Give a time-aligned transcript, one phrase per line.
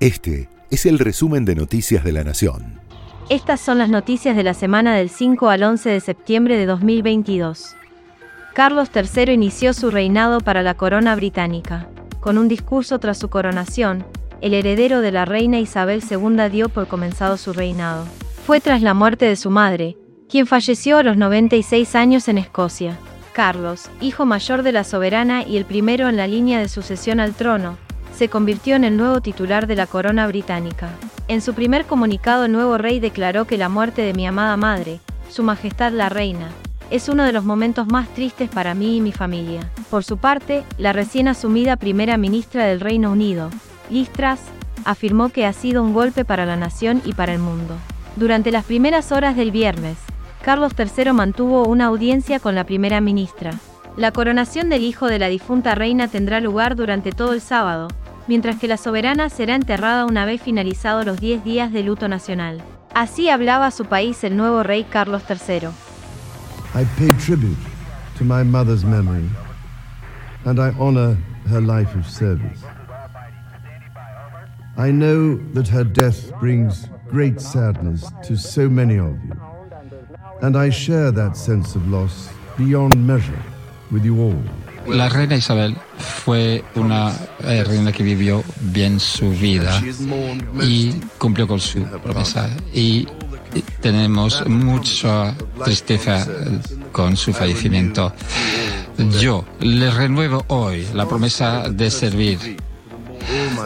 [0.00, 2.80] Este es el resumen de Noticias de la Nación.
[3.28, 7.76] Estas son las noticias de la semana del 5 al 11 de septiembre de 2022.
[8.54, 11.86] Carlos III inició su reinado para la corona británica.
[12.20, 14.06] Con un discurso tras su coronación,
[14.40, 18.06] el heredero de la reina Isabel II dio por comenzado su reinado.
[18.46, 19.98] Fue tras la muerte de su madre,
[20.30, 22.96] quien falleció a los 96 años en Escocia.
[23.34, 27.34] Carlos, hijo mayor de la soberana y el primero en la línea de sucesión al
[27.34, 27.76] trono,
[28.20, 30.90] se convirtió en el nuevo titular de la corona británica.
[31.26, 35.00] En su primer comunicado el nuevo rey declaró que la muerte de mi amada madre,
[35.30, 36.50] Su Majestad la Reina,
[36.90, 39.70] es uno de los momentos más tristes para mí y mi familia.
[39.88, 43.48] Por su parte, la recién asumida primera ministra del Reino Unido,
[43.88, 44.40] Liz Truss,
[44.84, 47.74] afirmó que ha sido un golpe para la nación y para el mundo.
[48.16, 49.96] Durante las primeras horas del viernes,
[50.42, 53.52] Carlos III mantuvo una audiencia con la primera ministra.
[53.96, 57.88] La coronación del hijo de la difunta reina tendrá lugar durante todo el sábado,
[58.30, 62.62] mientras que la soberana será enterrada una vez finalizados los 10 días de luto nacional.
[62.94, 65.70] Así hablaba a su país el nuevo rey Carlos III.
[66.76, 67.58] I pay tribute
[68.16, 69.28] to my mother's memory
[70.44, 71.16] and I honor
[71.48, 72.60] her life of service.
[74.76, 79.34] I know that her death brings great sadness to so many of you,
[80.40, 83.42] and I share that sense of loss beyond measure
[83.90, 84.69] with you all.
[84.86, 87.12] La reina Isabel fue una
[87.44, 89.80] eh, reina que vivió bien su vida
[90.62, 92.50] y cumplió con su promesa.
[92.72, 93.06] Y
[93.80, 96.58] tenemos mucha tristeza eh,
[96.92, 98.12] con su fallecimiento.
[99.20, 102.56] Yo le renuevo hoy la promesa de servir,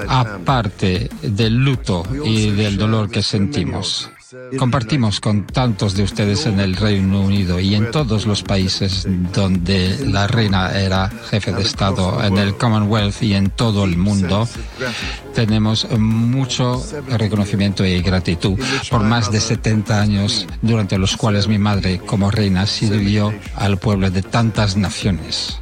[0.08, 4.10] aparte del luto y del dolor que sentimos.
[4.58, 9.98] Compartimos con tantos de ustedes en el Reino Unido y en todos los países donde
[10.06, 14.48] la reina era jefe de Estado, en el Commonwealth y en todo el mundo.
[15.34, 18.58] Tenemos mucho reconocimiento y gratitud
[18.90, 24.10] por más de 70 años durante los cuales mi madre como reina sirvió al pueblo
[24.10, 25.60] de tantas naciones.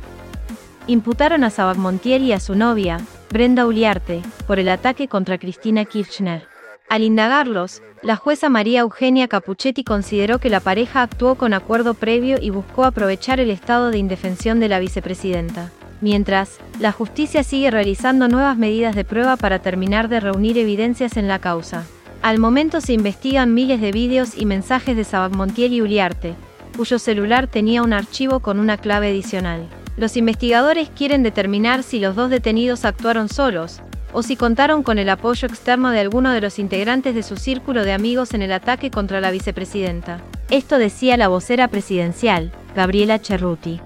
[0.87, 5.85] Imputaron a Sabag Montiel y a su novia, Brenda Uliarte, por el ataque contra Cristina
[5.85, 6.52] Kirchner.
[6.93, 12.37] Al indagarlos, la jueza María Eugenia Capuchetti consideró que la pareja actuó con acuerdo previo
[12.39, 15.71] y buscó aprovechar el estado de indefensión de la vicepresidenta.
[16.03, 21.29] Mientras, la justicia sigue realizando nuevas medidas de prueba para terminar de reunir evidencias en
[21.29, 21.87] la causa.
[22.21, 26.35] Al momento se investigan miles de vídeos y mensajes de Sabac Montiel y Uliarte,
[26.77, 29.67] cuyo celular tenía un archivo con una clave adicional.
[29.97, 33.81] Los investigadores quieren determinar si los dos detenidos actuaron solos,
[34.13, 37.85] o si contaron con el apoyo externo de alguno de los integrantes de su círculo
[37.85, 40.21] de amigos en el ataque contra la vicepresidenta.
[40.51, 43.81] Esto decía la vocera presidencial, Gabriela Cerruti.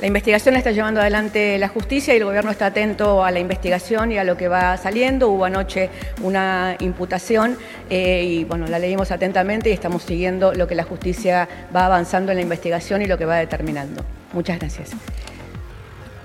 [0.00, 3.38] La investigación la está llevando adelante la justicia y el gobierno está atento a la
[3.38, 5.28] investigación y a lo que va saliendo.
[5.28, 5.90] Hubo anoche
[6.22, 7.58] una imputación
[7.90, 12.32] eh, y bueno, la leímos atentamente y estamos siguiendo lo que la justicia va avanzando
[12.32, 14.02] en la investigación y lo que va determinando.
[14.32, 14.92] Muchas gracias.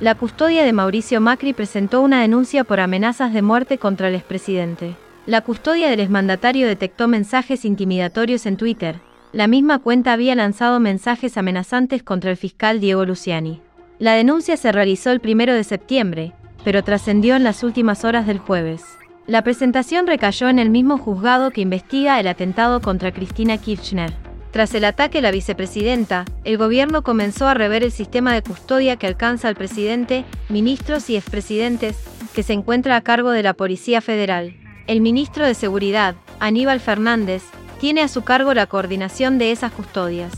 [0.05, 4.95] La custodia de Mauricio Macri presentó una denuncia por amenazas de muerte contra el expresidente.
[5.25, 8.99] La custodia del exmandatario detectó mensajes intimidatorios en Twitter.
[9.33, 13.63] La misma cuenta había lanzado mensajes amenazantes contra el fiscal Diego Luciani.
[13.97, 16.33] La denuncia se realizó el primero de septiembre,
[16.63, 18.83] pero trascendió en las últimas horas del jueves.
[19.25, 24.13] La presentación recayó en el mismo juzgado que investiga el atentado contra Cristina Kirchner.
[24.55, 28.95] Tras el ataque a la vicepresidenta, el gobierno comenzó a rever el sistema de custodia
[28.95, 31.97] que alcanza al presidente, ministros y expresidentes,
[32.33, 34.55] que se encuentra a cargo de la Policía Federal.
[34.87, 37.43] El ministro de Seguridad, Aníbal Fernández,
[37.81, 40.31] tiene a su cargo la coordinación de esas custodias.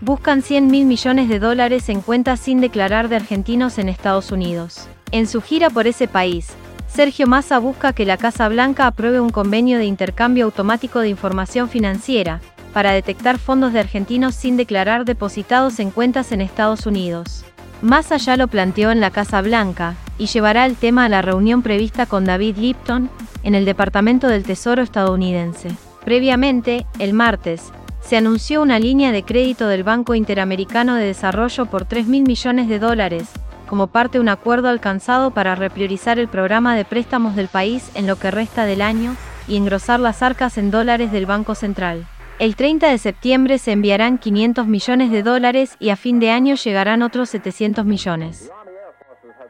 [0.00, 4.88] Buscan 100 mil millones de dólares en cuentas sin declarar de argentinos en Estados Unidos.
[5.10, 6.54] En su gira por ese país,
[6.88, 11.68] Sergio Massa busca que la Casa Blanca apruebe un convenio de intercambio automático de información
[11.68, 12.40] financiera,
[12.74, 17.44] para detectar fondos de argentinos sin declarar depositados en cuentas en Estados Unidos.
[17.80, 21.62] Más allá lo planteó en la Casa Blanca, y llevará el tema a la reunión
[21.62, 23.10] prevista con David Lipton,
[23.42, 25.70] en el Departamento del Tesoro estadounidense.
[26.04, 31.84] Previamente, el martes, se anunció una línea de crédito del Banco Interamericano de Desarrollo por
[31.84, 33.28] 3 mil millones de dólares,
[33.68, 38.06] como parte de un acuerdo alcanzado para repriorizar el programa de préstamos del país en
[38.06, 39.16] lo que resta del año
[39.48, 42.06] y engrosar las arcas en dólares del Banco Central.
[42.40, 46.56] El 30 de septiembre se enviarán 500 millones de dólares y a fin de año
[46.56, 48.50] llegarán otros 700 millones.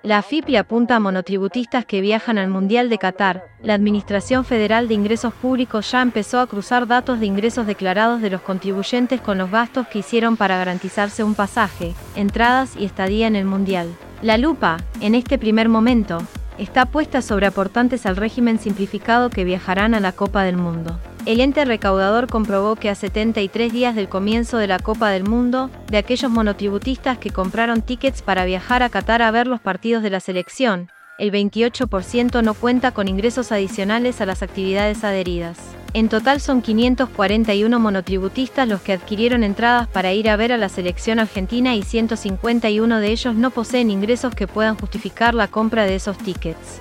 [0.03, 3.47] La AFIP le apunta a monotributistas que viajan al Mundial de Qatar.
[3.63, 8.29] La Administración Federal de Ingresos Públicos ya empezó a cruzar datos de ingresos declarados de
[8.29, 13.37] los contribuyentes con los gastos que hicieron para garantizarse un pasaje, entradas y estadía en
[13.37, 13.89] el Mundial.
[14.21, 16.19] La lupa, en este primer momento,
[16.59, 20.99] está puesta sobre aportantes al régimen simplificado que viajarán a la Copa del Mundo.
[21.27, 25.71] El ente recaudador comprobó que a 73 días del comienzo de la Copa del Mundo,
[25.91, 30.11] de aquellos monotributistas que compraron tickets para viajar a Qatar a ver los partidos de
[30.11, 35.59] la selección, el 28% no cuenta con ingresos adicionales a las actividades adheridas.
[35.95, 40.69] En total son 541 monotributistas los que adquirieron entradas para ir a ver a la
[40.69, 45.95] selección argentina y 151 de ellos no poseen ingresos que puedan justificar la compra de
[45.95, 46.81] esos tickets.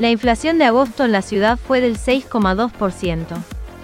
[0.00, 3.36] La inflación de agosto en la ciudad fue del 6,2%.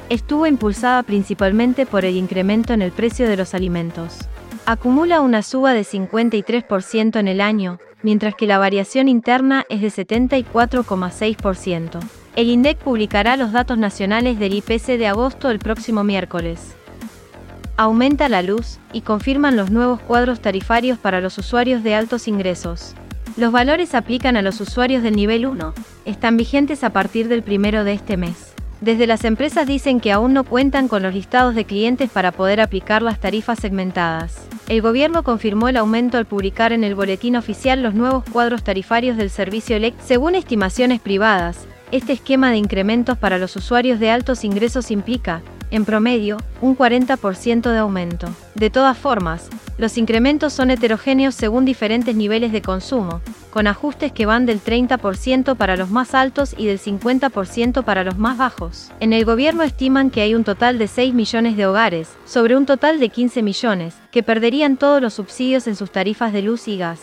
[0.08, 4.20] Estuvo impulsada principalmente por el incremento en el precio de los alimentos.
[4.64, 9.88] Acumula una suba de 53% en el año, mientras que la variación interna es de
[9.88, 12.00] 74,6%.
[12.34, 16.74] El INDEC publicará los datos nacionales del IPC de agosto el próximo miércoles.
[17.76, 22.94] Aumenta la luz y confirman los nuevos cuadros tarifarios para los usuarios de altos ingresos.
[23.36, 25.74] Los valores aplican a los usuarios del nivel 1,
[26.06, 28.54] están vigentes a partir del primero de este mes.
[28.80, 32.62] Desde las empresas dicen que aún no cuentan con los listados de clientes para poder
[32.62, 34.48] aplicar las tarifas segmentadas.
[34.68, 39.18] El gobierno confirmó el aumento al publicar en el boletín oficial los nuevos cuadros tarifarios
[39.18, 39.94] del servicio ELEC.
[40.00, 45.84] Según estimaciones privadas, este esquema de incrementos para los usuarios de altos ingresos implica, en
[45.84, 48.28] promedio, un 40% de aumento.
[48.54, 49.48] De todas formas,
[49.78, 53.20] los incrementos son heterogéneos según diferentes niveles de consumo,
[53.50, 58.18] con ajustes que van del 30% para los más altos y del 50% para los
[58.18, 58.92] más bajos.
[59.00, 62.66] En el gobierno estiman que hay un total de 6 millones de hogares, sobre un
[62.66, 66.78] total de 15 millones, que perderían todos los subsidios en sus tarifas de luz y
[66.78, 67.00] gas.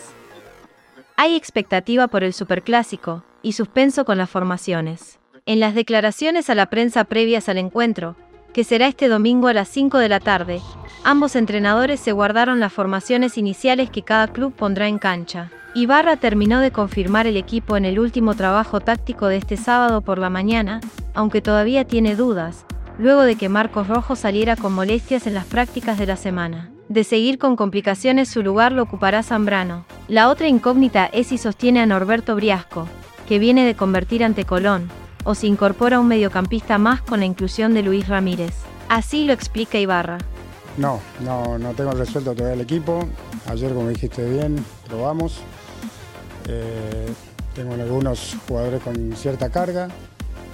[1.16, 5.20] Hay expectativa por el superclásico, y suspenso con las formaciones.
[5.46, 8.16] En las declaraciones a la prensa previas al encuentro,
[8.54, 10.60] que será este domingo a las 5 de la tarde,
[11.02, 15.50] ambos entrenadores se guardaron las formaciones iniciales que cada club pondrá en cancha.
[15.74, 20.18] Ibarra terminó de confirmar el equipo en el último trabajo táctico de este sábado por
[20.18, 20.80] la mañana,
[21.14, 22.64] aunque todavía tiene dudas,
[22.96, 26.70] luego de que Marcos Rojo saliera con molestias en las prácticas de la semana.
[26.88, 29.84] De seguir con complicaciones su lugar lo ocupará Zambrano.
[30.06, 32.86] La otra incógnita es si sostiene a Norberto Briasco,
[33.26, 34.90] que viene de convertir ante Colón,
[35.24, 38.54] o se incorpora un mediocampista más con la inclusión de Luis Ramírez.
[38.88, 40.18] Así lo explica Ibarra.
[40.76, 43.06] No, no, no tengo resuelto todavía el equipo.
[43.48, 45.40] Ayer, como dijiste bien, probamos.
[46.48, 47.12] Eh,
[47.54, 49.88] tengo algunos jugadores con cierta carga.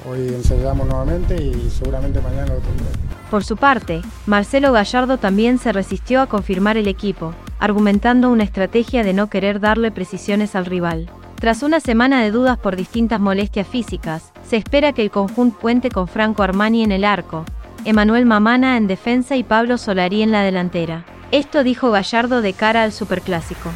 [0.08, 2.86] Hoy ensayamos nuevamente y seguramente mañana lo tendré.
[3.30, 9.04] Por su parte, Marcelo Gallardo también se resistió a confirmar el equipo, argumentando una estrategia
[9.04, 11.10] de no querer darle precisiones al rival.
[11.40, 15.88] Tras una semana de dudas por distintas molestias físicas, se espera que el conjunto cuente
[15.88, 17.46] con Franco Armani en el arco,
[17.86, 21.06] Emanuel Mamana en defensa y Pablo Solari en la delantera.
[21.30, 23.70] Esto dijo Gallardo de cara al Superclásico.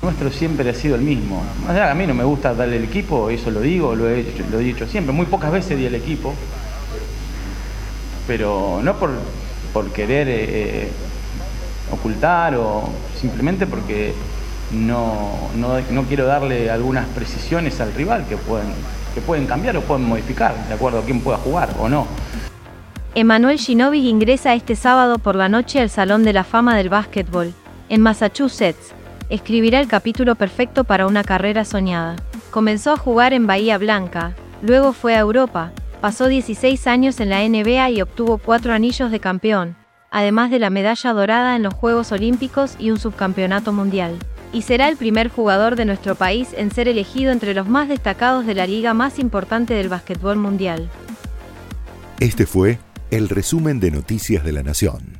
[0.00, 1.42] Nuestro siempre ha sido el mismo.
[1.68, 4.62] A mí no me gusta darle el equipo, eso lo digo, lo he, lo he
[4.62, 5.12] dicho siempre.
[5.12, 6.32] Muy pocas veces di el equipo,
[8.26, 9.10] pero no por,
[9.74, 10.88] por querer eh,
[11.92, 12.88] ocultar o
[13.20, 14.14] simplemente porque
[14.72, 18.68] no, no, quiero darle algunas precisiones al rival que pueden,
[19.14, 22.06] que pueden cambiar o pueden modificar, de acuerdo a quién pueda jugar o no.
[23.14, 27.52] Emanuel Shinobi ingresa este sábado por la noche al Salón de la Fama del Básquetbol,
[27.88, 28.94] en Massachusetts.
[29.28, 32.16] Escribirá el capítulo perfecto para una carrera soñada.
[32.50, 37.46] Comenzó a jugar en Bahía Blanca, luego fue a Europa, pasó 16 años en la
[37.46, 39.76] NBA y obtuvo cuatro anillos de campeón,
[40.10, 44.18] además de la medalla dorada en los Juegos Olímpicos y un subcampeonato mundial
[44.52, 48.46] y será el primer jugador de nuestro país en ser elegido entre los más destacados
[48.46, 50.90] de la liga más importante del básquetbol mundial.
[52.18, 52.78] Este fue
[53.10, 55.19] el resumen de Noticias de la Nación.